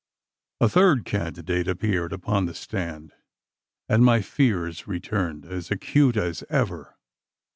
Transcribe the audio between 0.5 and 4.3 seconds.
A third candidate appeared upon the stand; and my